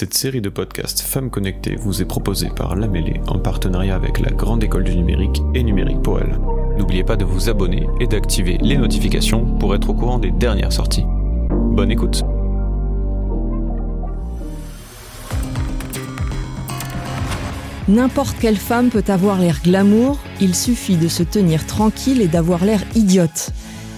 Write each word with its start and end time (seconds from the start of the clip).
Cette 0.00 0.14
série 0.14 0.40
de 0.40 0.48
podcasts 0.48 1.02
Femmes 1.02 1.28
Connectées 1.28 1.76
vous 1.76 2.00
est 2.00 2.06
proposée 2.06 2.48
par 2.48 2.74
La 2.74 2.88
en 3.26 3.38
partenariat 3.38 3.94
avec 3.94 4.18
la 4.18 4.30
Grande 4.30 4.64
École 4.64 4.84
du 4.84 4.96
Numérique 4.96 5.42
et 5.54 5.62
Numérique 5.62 6.00
pour 6.00 6.18
elle. 6.18 6.38
N'oubliez 6.78 7.04
pas 7.04 7.16
de 7.16 7.26
vous 7.26 7.50
abonner 7.50 7.86
et 8.00 8.06
d'activer 8.06 8.56
les 8.62 8.78
notifications 8.78 9.44
pour 9.58 9.74
être 9.74 9.90
au 9.90 9.92
courant 9.92 10.18
des 10.18 10.30
dernières 10.30 10.72
sorties. 10.72 11.04
Bonne 11.50 11.90
écoute 11.90 12.22
N'importe 17.86 18.38
quelle 18.40 18.56
femme 18.56 18.88
peut 18.88 19.04
avoir 19.06 19.38
l'air 19.38 19.60
glamour, 19.62 20.18
il 20.40 20.54
suffit 20.54 20.96
de 20.96 21.08
se 21.08 21.22
tenir 21.22 21.66
tranquille 21.66 22.22
et 22.22 22.28
d'avoir 22.28 22.64
l'air 22.64 22.80
idiote. 22.94 23.50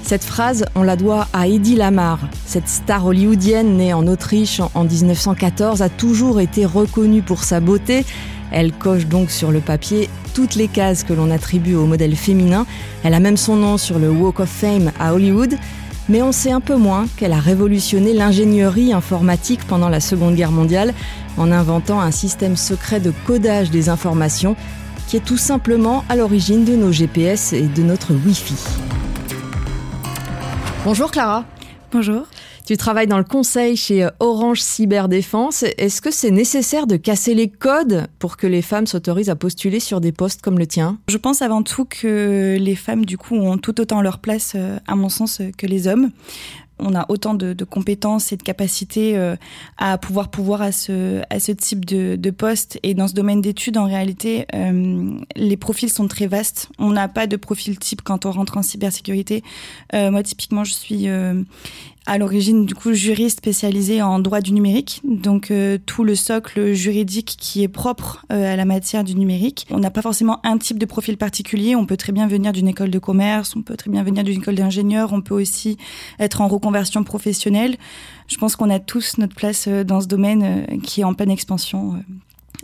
Cette 0.03 0.25
phrase, 0.25 0.65
on 0.75 0.83
la 0.83 0.97
doit 0.97 1.29
à 1.33 1.47
Eddie 1.47 1.77
Lamar. 1.77 2.19
Cette 2.45 2.69
star 2.69 3.07
hollywoodienne 3.07 3.77
née 3.77 3.95
en 3.95 4.07
Autriche 4.07 4.61
en 4.75 4.85
1914 4.85 5.81
a 5.81 5.89
toujours 5.89 6.41
été 6.41 6.67
reconnue 6.67 7.23
pour 7.23 7.45
sa 7.45 7.61
beauté. 7.61 8.05
Elle 8.51 8.73
coche 8.73 9.07
donc 9.07 9.31
sur 9.31 9.53
le 9.53 9.61
papier 9.61 10.11
toutes 10.35 10.55
les 10.55 10.69
cases 10.69 11.05
que 11.05 11.13
l'on 11.13 11.31
attribue 11.31 11.77
au 11.77 11.87
modèle 11.87 12.17
féminin. 12.17 12.67
Elle 13.05 13.15
a 13.15 13.21
même 13.21 13.37
son 13.37 13.57
nom 13.57 13.79
sur 13.79 13.99
le 13.99 14.11
Walk 14.11 14.41
of 14.41 14.49
Fame 14.49 14.91
à 14.99 15.15
Hollywood. 15.15 15.57
Mais 16.09 16.21
on 16.21 16.33
sait 16.33 16.51
un 16.51 16.61
peu 16.61 16.77
moins 16.77 17.07
qu'elle 17.17 17.33
a 17.33 17.39
révolutionné 17.39 18.13
l'ingénierie 18.13 18.93
informatique 18.93 19.65
pendant 19.69 19.89
la 19.89 20.01
Seconde 20.01 20.35
Guerre 20.35 20.51
mondiale 20.51 20.95
en 21.39 21.53
inventant 21.53 22.01
un 22.01 22.11
système 22.11 22.57
secret 22.57 22.99
de 22.99 23.13
codage 23.25 23.71
des 23.71 23.89
informations 23.89 24.57
qui 25.07 25.17
est 25.17 25.25
tout 25.25 25.37
simplement 25.37 26.05
à 26.09 26.17
l'origine 26.17 26.65
de 26.65 26.75
nos 26.75 26.91
GPS 26.91 27.53
et 27.53 27.63
de 27.63 27.83
notre 27.83 28.13
Wi-Fi. 28.15 28.92
Bonjour 30.85 31.13
Clara. 31.13 31.45
Bonjour. 31.93 32.27
Tu 32.67 32.77
travailles 32.77 33.07
dans 33.07 33.19
le 33.19 33.25
conseil 33.25 33.77
chez 33.77 34.09
Orange 34.19 34.61
Cyberdéfense. 34.61 35.63
Est-ce 35.63 36.03
que 36.03 36.11
c'est 36.11 36.33
nécessaire 36.33 36.89
de 36.89 36.97
casser 36.97 37.35
les 37.35 37.49
codes 37.49 38.09
pour 38.19 38.37
que 38.37 38.49
les 38.49 38.63
femmes 38.63 38.89
s'autorisent 38.89 39.31
à 39.31 39.37
postuler 39.37 39.79
sur 39.79 40.01
des 40.01 40.11
postes 40.11 40.43
comme 40.43 40.59
le 40.59 40.67
tien? 40.67 40.99
Je 41.07 41.19
pense 41.19 41.41
avant 41.41 41.63
tout 41.63 41.85
que 41.85 42.57
les 42.59 42.75
femmes, 42.75 43.05
du 43.05 43.17
coup, 43.17 43.37
ont 43.37 43.59
tout 43.59 43.81
autant 43.81 44.03
leur 44.03 44.19
place, 44.19 44.55
euh, 44.57 44.79
à 44.89 44.97
mon 44.97 45.09
sens, 45.09 45.41
que 45.57 45.67
les 45.67 45.87
hommes 45.87 46.11
on 46.79 46.95
a 46.95 47.07
autant 47.09 47.35
de, 47.35 47.65
compétences 47.65 48.33
et 48.33 48.37
de 48.37 48.43
capacités 48.43 49.17
euh, 49.17 49.37
à 49.79 49.99
pouvoir 49.99 50.31
pouvoir 50.31 50.63
à 50.63 50.73
ce, 50.73 51.53
type 51.53 51.85
de, 51.85 52.17
de 52.17 52.31
poste. 52.31 52.79
Et 52.83 52.95
dans 52.95 53.09
ce 53.09 53.15
domaine 53.15 53.41
d'études, 53.41 53.79
en 53.79 53.87
réalité, 53.87 54.47
euh, 54.55 55.13
les 55.37 55.57
profils 55.57 55.91
sont 55.91 56.09
très 56.09 56.27
vastes. 56.27 56.69
On 56.79 56.91
n'a 56.91 57.09
pas 57.09 57.27
de 57.27 57.37
profil 57.37 57.79
type 57.79 58.03
quand 58.03 58.27
on 58.27 58.33
rentre 58.33 58.57
en 58.57 58.63
cybersécurité. 58.63 59.43
Euh, 59.95 60.11
moi, 60.11 60.23
typiquement, 60.23 60.65
je 60.65 60.73
suis 60.73 61.09
à 62.07 62.19
l'origine 62.19 62.67
du 62.67 62.75
coup 62.75 62.93
juriste 62.93 63.39
spécialisé 63.39 64.03
en 64.03 64.19
droit 64.19 64.41
du 64.41 64.53
numérique, 64.53 65.01
donc 65.05 65.51
euh, 65.51 65.79
tout 65.85 66.05
le 66.05 66.15
socle 66.15 66.73
juridique 66.73 67.37
qui 67.39 67.63
est 67.63 67.69
propre 67.69 68.25
euh, 68.33 68.53
à 68.53 68.57
la 68.57 68.65
matière 68.65 69.05
du 69.05 69.15
numérique. 69.15 69.67
On 69.71 69.79
n'a 69.79 69.91
pas 69.91 70.03
forcément 70.03 70.41
un 70.45 70.59
type 70.59 70.79
de 70.79 70.87
profil 70.87 71.17
particulier, 71.17 71.77
on 71.77 71.87
peut 71.87 71.97
très 71.97 72.13
bien 72.13 72.27
venir 72.27 72.53
d'une 72.53 72.69
école 72.69 72.91
de 72.91 72.99
commerce, 72.99 73.55
on 73.57 73.63
peut 73.63 73.77
très 73.77 73.91
bien 73.91 74.03
venir 74.03 74.25
d'une 74.25 74.41
école 74.41 74.57
d'ingénieur, 74.57 75.13
on 75.13 75.21
peut 75.21 75.35
aussi 75.35 75.77
être 76.19 76.41
en 76.41 76.49
reconversion 76.49 77.05
professionnelle. 77.05 77.77
Je 78.27 78.37
pense 78.37 78.57
qu'on 78.57 78.71
a 78.71 78.81
tous 78.81 79.19
notre 79.19 79.37
place 79.37 79.67
euh, 79.69 79.85
dans 79.85 80.01
ce 80.01 80.09
domaine 80.09 80.67
qui 80.83 81.03
est 81.03 81.05
en 81.05 81.15
pleine 81.15 81.31
expansion 81.31 82.03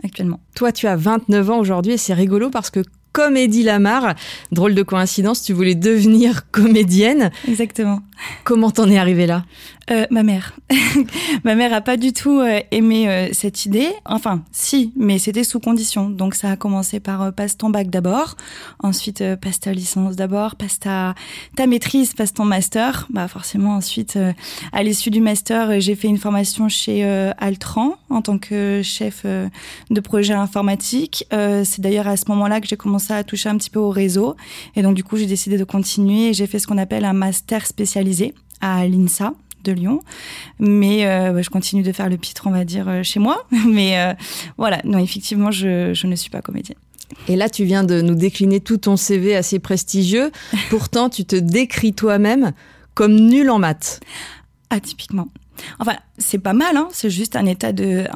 actuellement. 0.02 0.40
Toi, 0.54 0.72
tu 0.72 0.86
as 0.86 0.96
29 0.96 1.50
ans 1.50 1.58
aujourd'hui 1.58 1.92
et 1.92 1.96
c'est 1.96 2.14
rigolo 2.14 2.50
parce 2.50 2.70
que 2.70 2.82
comme 3.18 3.36
Eddie 3.36 3.64
Lamar. 3.64 4.14
Drôle 4.52 4.76
de 4.76 4.84
coïncidence, 4.84 5.42
tu 5.42 5.52
voulais 5.52 5.74
devenir 5.74 6.52
comédienne. 6.52 7.32
Exactement. 7.48 7.98
Comment 8.44 8.70
t'en 8.70 8.88
es 8.88 8.96
arrivée 8.96 9.26
là? 9.26 9.44
Euh, 9.90 10.06
Ma 10.10 10.22
mère. 10.22 10.54
ma 11.44 11.54
mère 11.54 11.72
a 11.72 11.80
pas 11.80 11.96
du 11.96 12.12
tout 12.12 12.40
euh, 12.40 12.60
aimé 12.70 13.08
euh, 13.08 13.28
cette 13.32 13.64
idée. 13.64 13.88
Enfin, 14.04 14.42
si, 14.52 14.92
mais 14.96 15.18
c'était 15.18 15.44
sous 15.44 15.60
condition. 15.60 16.10
Donc 16.10 16.34
ça 16.34 16.50
a 16.50 16.56
commencé 16.56 17.00
par 17.00 17.32
passe 17.32 17.56
ton 17.56 17.70
bac 17.70 17.88
d'abord, 17.88 18.36
ensuite 18.80 19.24
passe 19.36 19.60
ta 19.60 19.72
licence 19.72 20.16
d'abord, 20.16 20.56
passe 20.56 20.78
ta, 20.78 21.14
ta 21.56 21.66
maîtrise, 21.66 22.12
passe 22.12 22.34
ton 22.34 22.44
master. 22.44 23.06
Bah 23.10 23.28
forcément 23.28 23.76
ensuite, 23.76 24.18
à 24.72 24.82
l'issue 24.82 25.10
du 25.10 25.20
master, 25.20 25.80
j'ai 25.80 25.94
fait 25.94 26.08
une 26.08 26.18
formation 26.18 26.68
chez 26.68 27.02
Altran 27.38 27.96
en 28.10 28.20
tant 28.20 28.38
que 28.38 28.82
chef 28.82 29.24
de 29.24 30.00
projet 30.00 30.34
informatique. 30.34 31.24
C'est 31.30 31.80
d'ailleurs 31.80 32.08
à 32.08 32.16
ce 32.16 32.24
moment-là 32.28 32.60
que 32.60 32.66
j'ai 32.66 32.76
commencé 32.76 33.07
à 33.16 33.24
toucher 33.24 33.48
un 33.48 33.56
petit 33.56 33.70
peu 33.70 33.78
au 33.78 33.90
réseau. 33.90 34.36
Et 34.76 34.82
donc 34.82 34.94
du 34.94 35.04
coup, 35.04 35.16
j'ai 35.16 35.26
décidé 35.26 35.58
de 35.58 35.64
continuer 35.64 36.28
et 36.28 36.34
j'ai 36.34 36.46
fait 36.46 36.58
ce 36.58 36.66
qu'on 36.66 36.78
appelle 36.78 37.04
un 37.04 37.12
master 37.12 37.66
spécialisé 37.66 38.34
à 38.60 38.86
l'INSA 38.86 39.34
de 39.64 39.72
Lyon. 39.72 40.02
Mais 40.58 41.06
euh, 41.06 41.42
je 41.42 41.50
continue 41.50 41.82
de 41.82 41.92
faire 41.92 42.08
le 42.08 42.16
pitre, 42.16 42.46
on 42.46 42.50
va 42.50 42.64
dire, 42.64 42.88
euh, 42.88 43.02
chez 43.02 43.20
moi. 43.20 43.44
Mais 43.66 43.98
euh, 43.98 44.14
voilà, 44.56 44.80
non, 44.84 44.98
effectivement, 44.98 45.50
je, 45.50 45.92
je 45.94 46.06
ne 46.06 46.16
suis 46.16 46.30
pas 46.30 46.42
comédienne. 46.42 46.78
Et 47.26 47.36
là, 47.36 47.48
tu 47.48 47.64
viens 47.64 47.84
de 47.84 48.00
nous 48.00 48.14
décliner 48.14 48.60
tout 48.60 48.76
ton 48.76 48.96
CV 48.96 49.34
assez 49.34 49.58
prestigieux. 49.58 50.30
Pourtant, 50.70 51.08
tu 51.08 51.24
te 51.24 51.36
décris 51.36 51.94
toi-même 51.94 52.52
comme 52.94 53.14
nul 53.14 53.50
en 53.50 53.58
maths. 53.58 54.00
Atypiquement. 54.70 55.28
Enfin, 55.78 55.96
c'est 56.18 56.38
pas 56.38 56.52
mal, 56.52 56.76
hein 56.76 56.88
c'est 56.92 57.10
juste 57.10 57.36
un 57.36 57.46
état 57.46 57.72
de, 57.72 58.06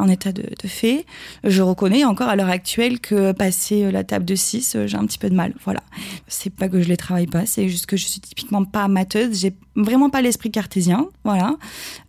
fait. 0.64 1.06
Je 1.44 1.62
reconnais 1.62 2.04
encore 2.04 2.28
à 2.28 2.36
l'heure 2.36 2.48
actuelle 2.48 3.00
que 3.00 3.32
passer 3.32 3.90
la 3.90 4.04
table 4.04 4.24
de 4.24 4.34
6, 4.34 4.76
j'ai 4.86 4.96
un 4.96 5.06
petit 5.06 5.18
peu 5.18 5.30
de 5.30 5.34
mal. 5.34 5.54
Voilà. 5.64 5.82
C'est 6.28 6.50
pas 6.50 6.68
que 6.68 6.80
je 6.80 6.88
les 6.88 6.96
travaille 6.96 7.26
pas, 7.26 7.46
c'est 7.46 7.68
juste 7.68 7.86
que 7.86 7.96
je 7.96 8.06
suis 8.06 8.20
typiquement 8.20 8.64
pas 8.64 8.88
matheuse. 8.88 9.40
J'ai 9.40 9.54
vraiment 9.76 10.10
pas 10.10 10.22
l'esprit 10.22 10.50
cartésien. 10.50 11.06
Voilà. 11.24 11.56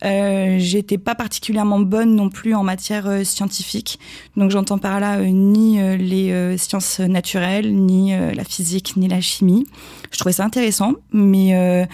Euh, 0.04 0.58
J'étais 0.60 0.98
pas 0.98 1.16
particulièrement 1.16 1.80
bonne 1.80 2.16
non 2.16 2.30
plus 2.30 2.56
en 2.56 2.64
matière 2.64 3.08
euh, 3.08 3.24
scientifique. 3.24 4.00
Donc 4.36 4.52
j'entends 4.52 4.78
par 4.78 5.00
là 5.00 5.18
euh, 5.18 5.26
ni 5.26 5.80
euh, 5.80 5.96
les 5.96 6.58
sciences 6.58 7.00
naturelles, 7.00 7.74
ni 7.74 8.12
la 8.12 8.44
physique, 8.44 8.96
ni 8.98 9.08
la 9.08 9.22
chimie. 9.22 9.66
Je 10.12 10.18
trouvais 10.18 10.34
ça 10.34 10.46
intéressant, 10.46 10.94
mais 11.12 11.88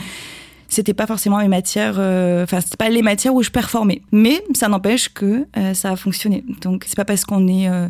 c'était 0.70 0.94
pas 0.94 1.08
forcément 1.08 1.40
mes 1.40 1.48
matières, 1.48 1.96
euh, 1.98 2.44
enfin 2.44 2.62
c'était 2.62 2.78
pas 2.78 2.90
les 2.90 3.02
matières 3.02 3.34
où 3.34 3.44
je 3.44 3.50
performais. 3.50 4.02
Mais 4.12 4.44
ça 4.54 4.68
n'empêche 4.68 5.10
que 5.10 5.48
euh, 5.58 5.74
ça 5.74 5.92
a 5.92 5.96
fonctionné. 5.96 6.46
Donc 6.62 6.86
c'est 6.88 6.96
pas 6.96 7.06
parce 7.06 7.26
qu'on 7.26 7.48
est 7.48 7.68
euh, 7.68 7.88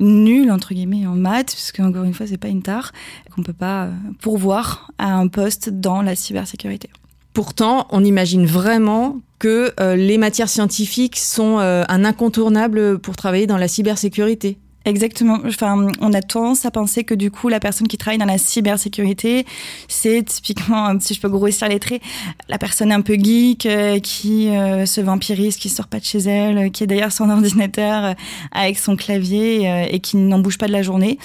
nul 0.00 0.50
entre 0.50 0.74
guillemets 0.74 1.06
en 1.06 1.14
maths, 1.14 1.52
parce 1.52 1.70
qu'encore 1.72 2.04
une 2.04 2.14
fois 2.14 2.26
c'est 2.26 2.38
pas 2.38 2.48
une 2.48 2.62
tare, 2.62 2.92
qu'on 3.34 3.42
peut 3.42 3.52
pas 3.52 3.90
pourvoir 4.20 4.90
à 4.98 5.14
un 5.14 5.28
poste 5.28 5.68
dans 5.68 6.02
la 6.02 6.16
cybersécurité. 6.16 6.88
Pourtant, 7.34 7.88
on 7.90 8.04
imagine 8.04 8.46
vraiment 8.46 9.18
que 9.40 9.74
les 9.96 10.18
matières 10.18 10.48
scientifiques 10.48 11.18
sont 11.18 11.58
un 11.58 12.04
incontournable 12.04 13.00
pour 13.00 13.16
travailler 13.16 13.48
dans 13.48 13.58
la 13.58 13.66
cybersécurité. 13.66 14.56
Exactement. 14.86 15.38
Enfin, 15.46 15.88
on 16.00 16.12
a 16.12 16.20
tendance 16.20 16.66
à 16.66 16.70
penser 16.70 17.04
que 17.04 17.14
du 17.14 17.30
coup, 17.30 17.48
la 17.48 17.58
personne 17.58 17.88
qui 17.88 17.96
travaille 17.96 18.18
dans 18.18 18.26
la 18.26 18.36
cybersécurité, 18.36 19.46
c'est 19.88 20.22
typiquement, 20.24 20.94
si 21.00 21.14
je 21.14 21.20
peux 21.20 21.30
grossir 21.30 21.68
les 21.68 21.80
traits, 21.80 22.02
la 22.50 22.58
personne 22.58 22.92
un 22.92 23.00
peu 23.00 23.14
geek 23.14 23.64
euh, 23.64 23.98
qui 23.98 24.50
euh, 24.50 24.84
se 24.84 25.00
vampirise, 25.00 25.56
qui 25.56 25.70
sort 25.70 25.88
pas 25.88 26.00
de 26.00 26.04
chez 26.04 26.18
elle, 26.18 26.70
qui 26.70 26.84
est 26.84 26.86
derrière 26.86 27.12
son 27.12 27.30
ordinateur 27.30 28.04
euh, 28.04 28.14
avec 28.52 28.78
son 28.78 28.94
clavier 28.96 29.88
et 29.90 30.00
qui 30.00 30.18
n'en 30.18 30.38
bouge 30.38 30.58
pas 30.58 30.66
de 30.66 30.72
la 30.72 30.82
journée. 30.82 31.18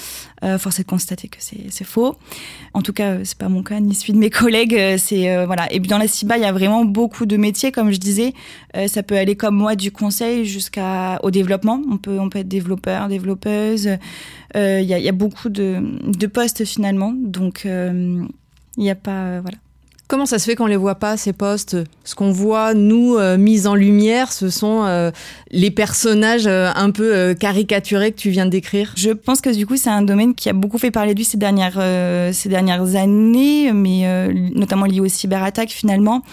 force 0.58 0.78
est 0.78 0.84
de 0.84 0.88
constater 0.88 1.28
que 1.28 1.36
c'est 1.40 1.84
faux. 1.84 2.16
En 2.72 2.82
tout 2.82 2.92
cas, 2.92 3.18
c'est 3.24 3.36
pas 3.36 3.48
mon 3.48 3.62
cas 3.62 3.80
ni 3.80 3.94
celui 3.94 4.14
de 4.14 4.18
mes 4.18 4.30
collègues. 4.40 4.96
C'est 4.96 5.44
voilà. 5.44 5.70
Et 5.72 5.80
puis 5.80 5.88
dans 5.88 5.98
la 5.98 6.08
cyber, 6.08 6.38
il 6.38 6.42
y 6.42 6.46
a 6.46 6.52
vraiment 6.52 6.84
beaucoup 6.84 7.26
de 7.26 7.36
métiers, 7.36 7.72
comme 7.72 7.90
je 7.90 7.98
disais. 7.98 8.32
ça 8.86 9.02
peut 9.02 9.16
aller 9.16 9.36
comme 9.36 9.56
moi 9.56 9.76
du 9.76 9.92
conseil 9.92 10.46
jusqu'au 10.46 11.30
développement. 11.30 11.82
On 11.90 11.98
peut 11.98 12.18
on 12.18 12.30
peut 12.30 12.38
être 12.38 12.48
développeur, 12.48 13.08
développeur 13.08 13.49
il 14.54 14.58
euh, 14.60 14.80
y, 14.80 15.08
a 15.08 15.12
beaucoup 15.12 15.48
de, 15.48 16.26
postes 16.26 16.64
finalement, 16.64 17.12
donc 17.14 17.62
il 17.64 17.70
euh, 17.70 18.24
n'y 18.76 18.90
a 18.90 18.94
pas 18.94 19.24
euh, 19.24 19.40
voilà. 19.40 19.58
Comment 20.10 20.26
ça 20.26 20.40
se 20.40 20.46
fait 20.46 20.56
qu'on 20.56 20.66
les 20.66 20.76
voit 20.76 20.96
pas 20.96 21.16
ces 21.16 21.32
postes? 21.32 21.76
Ce 22.02 22.16
qu'on 22.16 22.32
voit 22.32 22.74
nous 22.74 23.16
mis 23.38 23.68
en 23.68 23.76
lumière, 23.76 24.32
ce 24.32 24.50
sont 24.50 25.12
les 25.52 25.70
personnages 25.70 26.48
un 26.48 26.90
peu 26.90 27.32
caricaturés 27.38 28.10
que 28.10 28.16
tu 28.16 28.30
viens 28.30 28.44
de 28.44 28.50
décrire? 28.50 28.92
Je 28.96 29.10
pense 29.10 29.40
que 29.40 29.54
du 29.54 29.66
coup 29.66 29.76
c'est 29.76 29.88
un 29.88 30.02
domaine 30.02 30.34
qui 30.34 30.48
a 30.48 30.52
beaucoup 30.52 30.78
fait 30.78 30.90
parler 30.90 31.14
de 31.14 31.18
lui 31.20 31.24
ces 31.24 31.36
dernières 31.36 31.80
ces 32.34 32.48
dernières 32.48 32.96
années, 32.96 33.72
mais 33.72 34.32
notamment 34.56 34.86
lié 34.86 34.98
aux 34.98 35.06
cyberattaques 35.06 35.70
finalement. 35.70 36.24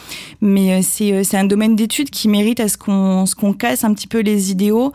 Mais 0.42 0.82
c'est 0.82 1.24
c'est 1.24 1.38
un 1.38 1.46
domaine 1.46 1.76
d'études 1.76 2.10
qui 2.10 2.30
mérite 2.30 2.60
à 2.60 2.70
ce 2.70 2.78
qu'on 2.78 3.28
ce 3.28 3.36
qu'on 3.36 3.54
casse 3.54 3.84
un 3.84 3.94
petit 3.94 4.08
peu 4.08 4.22
les 4.22 4.50
idéaux 4.50 4.92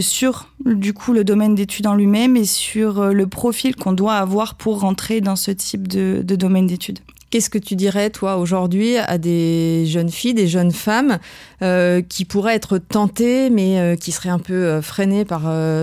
sur 0.00 0.48
du 0.64 0.92
coup 0.92 1.12
le 1.12 1.24
domaine 1.24 1.54
d'études 1.54 1.86
en 1.86 1.94
lui-même 1.94 2.36
et 2.36 2.44
sur 2.44 3.00
euh, 3.00 3.12
le 3.12 3.26
profil 3.26 3.76
qu'on 3.76 3.92
doit 3.92 4.14
avoir 4.14 4.54
pour 4.54 4.80
rentrer 4.80 5.20
dans 5.20 5.36
ce 5.36 5.50
type 5.50 5.86
de, 5.88 6.22
domaine 6.22 6.66
d'études. 6.66 6.98
Qu'est-ce 7.36 7.50
que 7.50 7.58
tu 7.58 7.76
dirais, 7.76 8.08
toi, 8.08 8.38
aujourd'hui, 8.38 8.96
à 8.96 9.18
des 9.18 9.84
jeunes 9.84 10.08
filles, 10.08 10.32
des 10.32 10.48
jeunes 10.48 10.72
femmes 10.72 11.18
euh, 11.60 12.00
qui 12.00 12.24
pourraient 12.24 12.54
être 12.54 12.78
tentées, 12.78 13.50
mais 13.50 13.78
euh, 13.78 13.94
qui 13.94 14.10
seraient 14.10 14.30
un 14.30 14.38
peu 14.38 14.80
freinées 14.80 15.26
par 15.26 15.42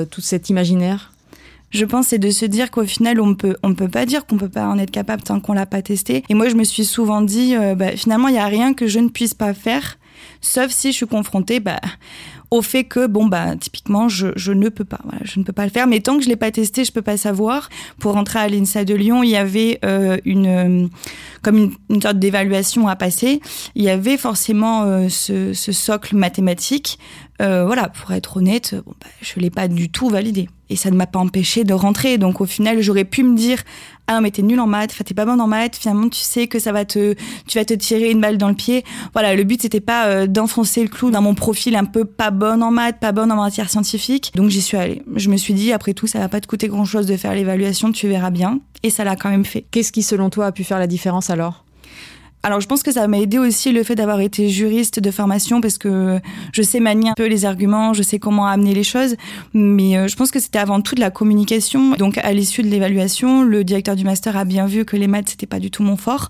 tout 0.09 0.19
cet 0.21 0.49
imaginaire? 0.49 1.13
Je 1.69 1.85
pense 1.85 2.07
c'est 2.07 2.17
de 2.17 2.31
se 2.31 2.45
dire 2.47 2.71
qu'au 2.71 2.85
final 2.85 3.21
on 3.21 3.35
peut 3.35 3.55
on 3.61 3.75
peut 3.75 3.87
pas 3.87 4.07
dire 4.07 4.25
qu'on 4.25 4.37
peut 4.37 4.49
pas 4.49 4.65
en 4.65 4.79
être 4.79 4.89
capable 4.89 5.21
tant 5.21 5.39
qu'on 5.39 5.53
l'a 5.53 5.67
pas 5.67 5.83
testé. 5.83 6.23
Et 6.27 6.33
moi 6.33 6.49
je 6.49 6.55
me 6.55 6.63
suis 6.63 6.85
souvent 6.85 7.21
dit 7.21 7.53
bah, 7.75 7.95
finalement 7.97 8.29
il 8.29 8.35
y 8.35 8.39
a 8.39 8.47
rien 8.47 8.73
que 8.73 8.87
je 8.87 8.97
ne 8.97 9.09
puisse 9.09 9.35
pas 9.35 9.53
faire 9.53 9.99
sauf 10.41 10.71
si 10.71 10.91
je 10.91 10.97
suis 10.97 11.07
confrontée 11.07 11.59
bah, 11.59 11.79
au 12.53 12.61
fait 12.61 12.83
que 12.83 13.07
bon 13.07 13.25
bah 13.25 13.55
typiquement 13.55 14.09
je, 14.09 14.27
ne 14.51 14.69
peux 14.69 14.85
pas 14.85 14.99
je 15.23 15.39
ne 15.39 15.43
peux 15.43 15.53
pas 15.53 15.65
le 15.65 15.71
faire. 15.71 15.87
Mais 15.87 16.01
tant 16.01 16.17
que 16.17 16.23
je 16.23 16.29
l'ai 16.29 16.35
pas 16.35 16.51
testé 16.51 16.85
je 16.85 16.91
peux 16.91 17.01
pas 17.01 17.17
savoir. 17.17 17.69
Pour 17.99 18.13
rentrer 18.13 18.39
à 18.39 18.47
l'INSA 18.47 18.85
de 18.85 18.93
Lyon 18.93 19.23
il 19.23 19.31
y 19.31 19.35
avait 19.35 19.79
euh, 19.83 20.17
une 20.23 20.47
euh, 20.47 20.87
comme 21.41 21.71
une, 21.89 22.01
sorte 22.01 22.19
d'évaluation 22.19 22.87
à 22.87 22.95
passer 22.95 23.41
il 23.75 23.83
y 23.83 23.89
avait 23.89 24.17
forcément 24.17 24.83
euh, 24.83 25.09
ce, 25.09 25.53
socle 25.53 26.15
mathématique. 26.15 26.99
Voilà 27.39 27.89
pour 27.89 28.11
être 28.13 28.37
honnête 28.37 28.73
bah, 28.85 29.07
je 29.21 29.37
l'ai 29.39 29.49
pas 29.49 29.67
du 29.67 29.89
tout 29.89 30.07
validé. 30.09 30.47
Et 30.69 30.77
ça 30.77 30.89
ne 30.91 30.95
m'a 30.95 31.07
pas 31.07 31.19
empêché 31.19 31.65
de 31.65 31.73
rentrer. 31.73 32.17
Donc 32.17 32.39
au 32.39 32.45
final 32.45 32.81
j'aurais 32.81 33.03
pu 33.03 33.23
me 33.23 33.35
dire 33.35 33.63
ah 34.07 34.15
non 34.15 34.21
mais 34.21 34.31
t'es 34.31 34.41
nul 34.41 34.59
en 34.59 34.67
maths, 34.67 34.91
enfin 34.91 35.03
t'es 35.05 35.13
pas 35.13 35.25
bonne 35.25 35.39
en 35.39 35.47
maths, 35.47 35.77
finalement 35.77 36.09
tu 36.09 36.19
sais 36.19 36.47
que 36.47 36.59
ça 36.59 36.71
va 36.71 36.85
te, 36.85 37.15
tu 37.47 37.57
vas 37.57 37.65
te 37.65 37.73
tirer 37.73 38.11
une 38.11 38.19
balle 38.19 38.37
dans 38.37 38.49
le 38.49 38.55
pied. 38.55 38.83
Voilà, 39.13 39.35
le 39.35 39.43
but 39.43 39.61
c'était 39.61 39.79
pas 39.79 40.07
euh, 40.07 40.27
d'enfoncer 40.27 40.83
le 40.83 40.89
clou 40.89 41.11
dans 41.11 41.21
mon 41.21 41.35
profil 41.35 41.75
un 41.75 41.85
peu 41.85 42.05
pas 42.05 42.31
bonne 42.31 42.63
en 42.63 42.71
maths, 42.71 42.99
pas 42.99 43.11
bonne 43.11 43.31
en 43.31 43.37
matière 43.37 43.69
scientifique. 43.69 44.31
Donc 44.35 44.49
j'y 44.49 44.61
suis 44.61 44.77
allée. 44.77 45.01
Je 45.15 45.29
me 45.29 45.37
suis 45.37 45.53
dit 45.53 45.71
après 45.71 45.93
tout 45.93 46.07
ça 46.07 46.19
va 46.19 46.29
pas 46.29 46.41
te 46.41 46.47
coûter 46.47 46.67
grand 46.67 46.85
chose 46.85 47.05
de 47.05 47.15
faire 47.15 47.33
l'évaluation, 47.33 47.91
tu 47.91 48.07
verras 48.07 48.29
bien. 48.29 48.59
Et 48.83 48.89
ça 48.89 49.05
l'a 49.05 49.15
quand 49.15 49.29
même 49.29 49.45
fait. 49.45 49.65
Qu'est-ce 49.71 49.93
qui 49.93 50.03
selon 50.03 50.29
toi 50.29 50.47
a 50.47 50.51
pu 50.51 50.63
faire 50.65 50.79
la 50.79 50.87
différence 50.87 51.29
alors? 51.29 51.62
Alors 52.43 52.59
je 52.59 52.67
pense 52.67 52.83
que 52.83 52.91
ça 52.91 53.07
m'a 53.07 53.19
aidé 53.19 53.39
aussi 53.39 53.71
le 53.71 53.83
fait 53.83 53.95
d'avoir 53.95 54.19
été 54.19 54.49
juriste 54.49 54.99
de 54.99 55.11
formation 55.11 55.61
parce 55.61 55.77
que 55.77 56.19
je 56.51 56.61
sais 56.61 56.81
manier 56.81 57.09
un 57.09 57.13
peu 57.15 57.27
les 57.27 57.45
arguments, 57.45 57.93
je 57.93 58.03
sais 58.03 58.19
comment 58.19 58.45
amener 58.45 58.73
les 58.73 58.83
choses, 58.83 59.15
mais 59.53 59.97
euh, 59.97 60.07
je 60.09 60.15
pense 60.17 60.29
que 60.29 60.41
c'était 60.41 60.59
avant 60.59 60.81
tout 60.81 60.93
de 60.93 60.99
la 60.99 61.09
communication. 61.09 61.91
Donc 61.91 62.17
à 62.17 62.33
l'issue 62.33 62.61
de 62.61 62.67
l'évaluation, 62.67 63.43
le 63.43 63.63
directeur 63.63 63.95
du 63.95 64.03
master 64.03 64.35
a 64.35 64.43
bien 64.43 64.65
vu 64.65 64.83
que 64.83 64.97
les 64.97 65.07
maths 65.07 65.29
c'était 65.29 65.45
pas 65.45 65.59
du 65.59 65.71
tout 65.71 65.83
mon 65.83 65.95
fort, 65.95 66.27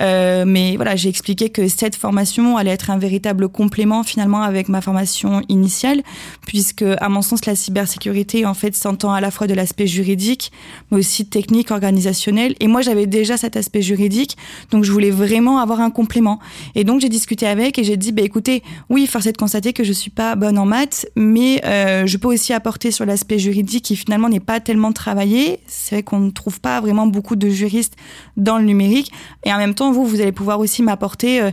euh, 0.00 0.44
mais 0.44 0.74
voilà 0.74 0.96
j'ai 0.96 1.08
expliqué 1.08 1.50
que 1.50 1.68
cette 1.68 1.94
formation 1.94 2.56
allait 2.56 2.72
être 2.72 2.90
un 2.90 2.98
véritable 2.98 3.48
complément 3.48 4.02
finalement 4.02 4.42
avec 4.42 4.68
ma 4.68 4.80
formation 4.80 5.42
initiale, 5.48 6.02
puisque 6.44 6.82
à 6.82 7.08
mon 7.08 7.22
sens 7.22 7.46
la 7.46 7.54
cybersécurité 7.54 8.46
en 8.46 8.54
fait 8.54 8.74
s'entend 8.74 9.12
à 9.12 9.20
la 9.20 9.30
fois 9.30 9.46
de 9.46 9.54
l'aspect 9.54 9.86
juridique, 9.86 10.50
mais 10.90 10.98
aussi 10.98 11.24
technique, 11.26 11.70
organisationnel. 11.70 12.56
Et 12.58 12.66
moi 12.66 12.82
j'avais 12.82 13.06
déjà 13.06 13.36
cet 13.36 13.56
aspect 13.56 13.82
juridique, 13.82 14.36
donc 14.72 14.82
je 14.82 14.90
voulais 14.90 15.10
vraiment 15.10 15.51
avoir 15.58 15.80
un 15.80 15.90
complément. 15.90 16.38
Et 16.74 16.84
donc 16.84 17.00
j'ai 17.00 17.08
discuté 17.08 17.46
avec 17.46 17.78
et 17.78 17.84
j'ai 17.84 17.96
dit, 17.96 18.12
bah, 18.12 18.22
écoutez, 18.22 18.62
oui, 18.90 19.06
force 19.06 19.26
est 19.26 19.32
de 19.32 19.36
constater 19.36 19.72
que 19.72 19.84
je 19.84 19.92
suis 19.92 20.10
pas 20.10 20.34
bonne 20.34 20.58
en 20.58 20.66
maths, 20.66 21.06
mais 21.16 21.60
euh, 21.64 22.06
je 22.06 22.16
peux 22.16 22.28
aussi 22.28 22.52
apporter 22.52 22.90
sur 22.90 23.06
l'aspect 23.06 23.38
juridique 23.38 23.84
qui 23.84 23.96
finalement 23.96 24.28
n'est 24.28 24.40
pas 24.40 24.60
tellement 24.60 24.92
travaillé. 24.92 25.60
C'est 25.66 25.96
vrai 25.96 26.02
qu'on 26.02 26.20
ne 26.20 26.30
trouve 26.30 26.60
pas 26.60 26.80
vraiment 26.80 27.06
beaucoup 27.06 27.36
de 27.36 27.48
juristes 27.48 27.96
dans 28.36 28.58
le 28.58 28.64
numérique. 28.64 29.12
Et 29.44 29.52
en 29.52 29.58
même 29.58 29.74
temps, 29.74 29.92
vous, 29.92 30.04
vous 30.04 30.20
allez 30.20 30.32
pouvoir 30.32 30.60
aussi 30.60 30.82
m'apporter 30.82 31.40
euh, 31.40 31.50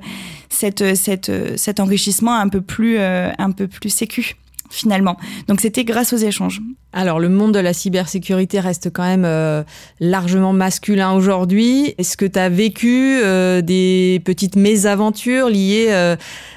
cette, 0.49 0.95
cette, 0.95 1.31
cet 1.57 1.79
enrichissement 1.79 2.35
un 2.35 2.49
peu 2.49 2.61
plus, 2.61 2.97
euh, 2.97 3.31
un 3.37 3.51
peu 3.51 3.67
plus 3.67 3.89
sécu 3.89 4.35
finalement. 4.69 5.17
Donc 5.47 5.61
c'était 5.61 5.83
grâce 5.83 6.13
aux 6.13 6.17
échanges. 6.17 6.61
Alors 6.91 7.19
le 7.19 7.29
monde 7.29 7.53
de 7.53 7.59
la 7.59 7.73
cybersécurité 7.73 8.59
reste 8.59 8.91
quand 8.91 9.03
même 9.03 9.25
euh, 9.25 9.63
largement 9.99 10.53
masculin 10.53 11.11
aujourd'hui. 11.13 11.93
Est-ce 11.97 12.17
que 12.17 12.25
tu 12.25 12.39
as 12.39 12.49
vécu 12.49 13.19
euh, 13.23 13.61
des 13.61 14.21
petites 14.25 14.55
mésaventures 14.55 15.49
liées 15.49 15.87
euh, 15.89 16.15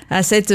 à 0.08 0.22
cette 0.22 0.54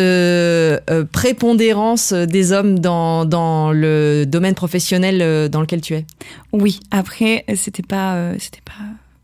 prépondérance 1.11 2.13
des 2.13 2.51
hommes 2.51 2.79
dans, 2.79 3.25
dans 3.25 3.71
le 3.71 4.25
domaine 4.25 4.55
professionnel 4.55 5.49
dans 5.49 5.61
lequel 5.61 5.81
tu 5.81 5.93
es? 5.93 6.05
Oui, 6.53 6.79
après 6.91 7.43
c'était 7.55 7.83
pas 7.83 8.33
c'était 8.37 8.61
pas 8.63 8.73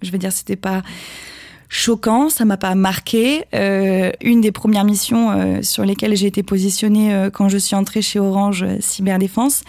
je 0.02 0.12
veux 0.12 0.18
dire 0.18 0.32
c'était 0.32 0.56
pas 0.56 0.82
choquant, 1.74 2.30
ça 2.30 2.46
m'a 2.46 2.56
pas 2.56 2.76
marqué. 2.76 3.46
Euh, 3.56 4.12
une 4.22 4.42
des 4.42 4.52
premières 4.52 4.86
missions 4.86 5.32
euh, 5.32 5.62
sur 5.64 5.84
lesquelles 5.84 6.16
j'ai 6.16 6.28
été 6.28 6.44
positionnée 6.44 7.14
euh, 7.14 7.32
quand 7.32 7.50
je 7.50 7.58
suis 7.58 7.76
entrée 7.76 8.04
chez 8.04 8.20
Orange 8.20 8.62
euh, 8.62 8.78
Cyberdéfense, 8.80 9.64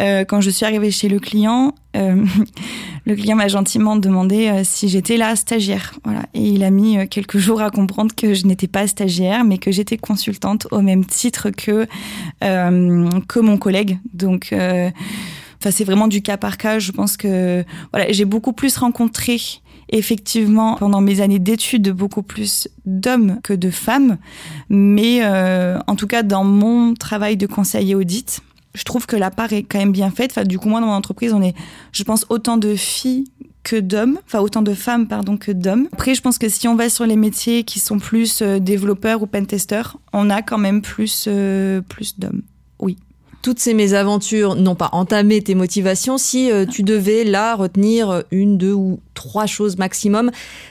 euh, 0.00 0.24
quand 0.24 0.40
je 0.40 0.48
suis 0.48 0.64
arrivée 0.64 0.90
chez 0.90 1.10
le 1.10 1.20
client, 1.20 1.74
euh, 1.94 2.24
le 3.04 3.14
client 3.14 3.36
m'a 3.36 3.48
gentiment 3.48 3.96
demandé 3.96 4.62
si 4.64 4.88
j'étais 4.88 5.18
là 5.18 5.36
stagiaire. 5.36 5.92
Voilà, 6.04 6.22
et 6.32 6.40
il 6.40 6.64
a 6.64 6.70
mis 6.70 7.06
quelques 7.08 7.36
jours 7.38 7.60
à 7.60 7.70
comprendre 7.70 8.14
que 8.16 8.32
je 8.32 8.46
n'étais 8.46 8.66
pas 8.66 8.86
stagiaire, 8.86 9.44
mais 9.44 9.58
que 9.58 9.70
j'étais 9.70 9.98
consultante 9.98 10.66
au 10.70 10.80
même 10.80 11.04
titre 11.04 11.50
que 11.50 11.86
que 12.40 13.40
mon 13.40 13.58
collègue. 13.58 13.98
Donc 14.14 14.54
Enfin, 15.62 15.70
c'est 15.70 15.84
vraiment 15.84 16.08
du 16.08 16.22
cas 16.22 16.36
par 16.36 16.56
cas. 16.56 16.80
Je 16.80 16.90
pense 16.90 17.16
que 17.16 17.64
voilà, 17.92 18.10
j'ai 18.10 18.24
beaucoup 18.24 18.52
plus 18.52 18.76
rencontré 18.76 19.38
effectivement 19.92 20.76
pendant 20.76 21.00
mes 21.00 21.20
années 21.20 21.38
d'études 21.38 21.90
beaucoup 21.90 22.22
plus 22.22 22.68
d'hommes 22.86 23.38
que 23.42 23.52
de 23.52 23.70
femmes, 23.70 24.18
mais 24.68 25.20
euh, 25.22 25.78
en 25.86 25.94
tout 25.94 26.06
cas 26.06 26.22
dans 26.22 26.44
mon 26.44 26.94
travail 26.94 27.36
de 27.36 27.46
conseiller 27.46 27.94
audit, 27.94 28.40
je 28.74 28.84
trouve 28.84 29.06
que 29.06 29.16
la 29.16 29.30
part 29.30 29.52
est 29.52 29.62
quand 29.62 29.78
même 29.78 29.92
bien 29.92 30.10
faite. 30.10 30.38
Du 30.40 30.58
coup, 30.58 30.68
moi 30.68 30.80
dans 30.80 30.86
mon 30.86 30.94
entreprise, 30.94 31.34
on 31.34 31.42
est, 31.42 31.54
je 31.92 32.02
pense, 32.04 32.24
autant 32.30 32.56
de 32.56 32.74
filles 32.74 33.24
que 33.64 33.76
d'hommes, 33.76 34.18
enfin 34.26 34.40
autant 34.40 34.62
de 34.62 34.74
femmes 34.74 35.06
pardon 35.06 35.36
que 35.36 35.52
d'hommes. 35.52 35.88
Après, 35.92 36.14
je 36.14 36.22
pense 36.22 36.38
que 36.38 36.48
si 36.48 36.66
on 36.66 36.74
va 36.74 36.88
sur 36.88 37.06
les 37.06 37.16
métiers 37.16 37.62
qui 37.62 37.78
sont 37.78 37.98
plus 37.98 38.42
euh, 38.42 38.58
développeurs 38.58 39.22
ou 39.22 39.26
pentesters, 39.26 39.98
on 40.12 40.30
a 40.30 40.42
quand 40.42 40.58
même 40.58 40.82
plus 40.82 41.26
euh, 41.28 41.80
plus 41.82 42.18
d'hommes. 42.18 42.42
Oui 42.80 42.96
toutes 43.42 43.58
ces 43.58 43.74
mésaventures 43.74 44.54
n'ont 44.54 44.74
pas 44.74 44.88
entamé 44.92 45.42
tes 45.42 45.54
motivations. 45.54 46.16
Si 46.16 46.50
euh, 46.50 46.64
tu 46.64 46.82
devais 46.82 47.24
là 47.24 47.56
retenir 47.56 48.22
une, 48.30 48.56
deux 48.56 48.72
ou 48.72 49.00
trois 49.14 49.46
choses 49.46 49.76
maximum 49.76 50.30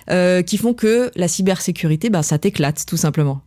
euh, 0.09 0.41
qui 0.41 0.57
font 0.57 0.73
que 0.73 1.11
la 1.15 1.27
cybersécurité, 1.27 2.09
bah, 2.09 2.23
ça 2.23 2.37
t'éclate 2.39 2.85
tout 2.85 2.97
simplement. 2.97 3.41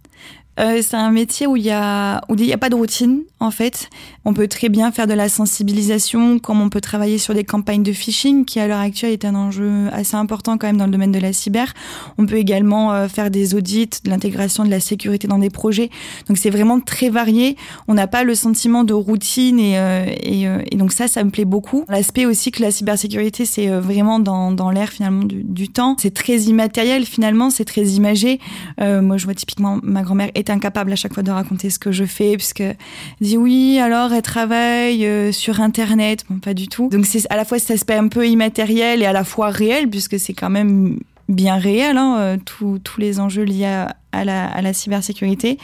Euh, 0.60 0.80
c'est 0.82 0.96
un 0.96 1.10
métier 1.10 1.46
où 1.46 1.56
il 1.56 1.64
y 1.64 1.70
a 1.70 2.20
où 2.28 2.34
il 2.34 2.44
y 2.44 2.52
a 2.52 2.58
pas 2.58 2.70
de 2.70 2.74
routine 2.74 3.22
en 3.40 3.50
fait. 3.50 3.90
On 4.24 4.32
peut 4.32 4.48
très 4.48 4.68
bien 4.68 4.90
faire 4.92 5.06
de 5.06 5.12
la 5.12 5.28
sensibilisation, 5.28 6.38
comme 6.38 6.60
on 6.60 6.70
peut 6.70 6.80
travailler 6.80 7.18
sur 7.18 7.34
des 7.34 7.44
campagnes 7.44 7.82
de 7.82 7.92
phishing, 7.92 8.44
qui 8.44 8.60
à 8.60 8.66
l'heure 8.66 8.78
actuelle 8.78 9.12
est 9.12 9.24
un 9.24 9.34
enjeu 9.34 9.88
assez 9.92 10.16
important 10.16 10.56
quand 10.56 10.66
même 10.66 10.76
dans 10.78 10.86
le 10.86 10.92
domaine 10.92 11.12
de 11.12 11.18
la 11.18 11.32
cyber. 11.32 11.74
On 12.16 12.26
peut 12.26 12.36
également 12.36 12.92
euh, 12.92 13.08
faire 13.08 13.30
des 13.30 13.54
audits, 13.54 13.90
de 14.04 14.10
l'intégration 14.10 14.64
de 14.64 14.70
la 14.70 14.80
sécurité 14.80 15.28
dans 15.28 15.38
des 15.38 15.50
projets. 15.50 15.90
Donc 16.28 16.38
c'est 16.38 16.50
vraiment 16.50 16.80
très 16.80 17.10
varié. 17.10 17.56
On 17.88 17.94
n'a 17.94 18.06
pas 18.06 18.24
le 18.24 18.34
sentiment 18.34 18.84
de 18.84 18.94
routine 18.94 19.58
et, 19.58 19.78
euh, 19.78 20.06
et, 20.22 20.48
euh, 20.48 20.62
et, 20.70 20.76
donc 20.76 20.92
ça, 20.92 21.08
ça 21.08 21.24
me 21.24 21.30
plaît 21.30 21.44
beaucoup. 21.44 21.84
L'aspect 21.88 22.26
aussi 22.26 22.50
que 22.50 22.62
la 22.62 22.70
cybersécurité, 22.70 23.44
c'est 23.44 23.68
euh, 23.68 23.80
vraiment 23.80 24.20
dans, 24.20 24.52
dans 24.52 24.70
l'air 24.70 24.88
finalement 24.90 25.24
du, 25.24 25.42
du 25.42 25.68
temps. 25.68 25.96
C'est 25.98 26.14
très 26.14 26.36
immatériel 26.42 27.04
finalement, 27.04 27.50
c'est 27.50 27.64
très 27.64 27.84
imagé. 27.84 28.40
Moi, 28.78 29.16
je 29.16 29.24
vois 29.24 29.34
typiquement 29.34 29.78
ma 29.82 30.02
grand-mère 30.02 30.30
incapable 30.50 30.92
à 30.92 30.96
chaque 30.96 31.14
fois 31.14 31.22
de 31.22 31.30
raconter 31.30 31.70
ce 31.70 31.78
que 31.78 31.92
je 31.92 32.04
fais 32.04 32.36
puisque 32.36 32.60
elle 32.60 32.76
dit 33.20 33.36
oui 33.36 33.78
alors 33.78 34.12
elle 34.12 34.22
travaille 34.22 35.06
euh, 35.06 35.32
sur 35.32 35.60
internet. 35.60 36.24
Bon 36.28 36.38
pas 36.38 36.54
du 36.54 36.68
tout. 36.68 36.88
Donc 36.88 37.06
c'est 37.06 37.30
à 37.30 37.36
la 37.36 37.44
fois 37.44 37.58
cet 37.58 37.72
aspect 37.72 37.94
un 37.94 38.08
peu 38.08 38.26
immatériel 38.26 39.02
et 39.02 39.06
à 39.06 39.12
la 39.12 39.24
fois 39.24 39.50
réel 39.50 39.88
puisque 39.88 40.18
c'est 40.18 40.34
quand 40.34 40.50
même 40.50 40.98
bien 41.28 41.56
réel 41.56 41.96
hein, 41.96 42.16
euh, 42.18 42.36
tous 42.44 42.80
les 42.98 43.18
enjeux 43.18 43.44
liés 43.44 43.86
à, 44.12 44.24
la, 44.24 44.46
à 44.46 44.62
la 44.62 44.72
cybersécurité. 44.72 45.58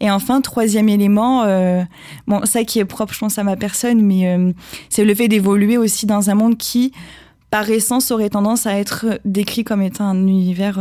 Et 0.00 0.10
enfin 0.10 0.40
troisième 0.40 0.88
élément 0.88 1.44
euh, 1.44 1.82
bon 2.26 2.44
ça 2.44 2.64
qui 2.64 2.78
est 2.78 2.84
propre 2.84 3.14
je 3.14 3.20
pense 3.20 3.38
à 3.38 3.44
ma 3.44 3.56
personne 3.56 4.02
mais 4.02 4.54
c'est 4.88 5.04
le 5.04 5.14
fait 5.14 5.28
d'évoluer 5.28 5.78
aussi 5.78 6.06
dans 6.06 6.30
un 6.30 6.34
monde 6.34 6.56
qui 6.56 6.92
par 7.50 7.70
essence 7.70 8.10
aurait 8.10 8.30
tendance 8.30 8.66
à 8.66 8.76
être 8.78 9.20
décrit 9.24 9.62
comme 9.62 9.82
étant 9.82 10.06
un 10.08 10.26
univers 10.26 10.80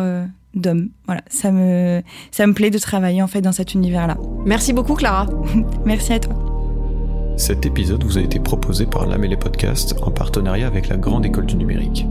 d'hommes. 0.56 0.90
Voilà, 1.06 1.22
ça 1.30 1.52
me, 1.52 2.02
ça 2.32 2.48
me 2.48 2.54
plaît 2.54 2.72
de 2.72 2.78
travailler 2.78 3.22
en 3.22 3.28
fait 3.28 3.42
dans 3.42 3.52
cet 3.52 3.74
univers-là. 3.74 4.18
Merci 4.46 4.74
beaucoup 4.74 4.96
Clara. 4.96 5.28
Merci 5.86 6.14
à 6.14 6.20
toi. 6.20 6.36
Cet 7.38 7.66
épisode 7.66 8.04
vous 8.04 8.18
a 8.18 8.22
été 8.22 8.40
proposé 8.40 8.86
par 8.86 9.06
l'Amélé 9.06 9.36
Podcast 9.36 9.96
en 10.02 10.12
partenariat 10.12 10.68
avec 10.68 10.88
la 10.88 10.96
Grande 10.96 11.26
École 11.26 11.46
du 11.46 11.58
Numérique. 11.58 12.06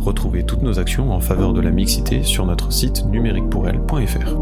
Retrouvez 0.00 0.44
toutes 0.44 0.62
nos 0.62 0.78
actions 0.78 1.12
en 1.12 1.20
faveur 1.20 1.52
de 1.52 1.60
la 1.60 1.70
mixité 1.70 2.22
sur 2.22 2.44
notre 2.46 2.72
site 2.72 3.04
numériquepourelle.fr. 3.06 4.36